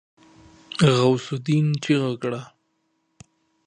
غوث 0.95 1.23
االدين 1.31 1.65
چيغه 1.83 2.11
کړه. 2.21 2.41